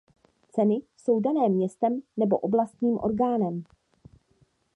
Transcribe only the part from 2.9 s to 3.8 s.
orgánem.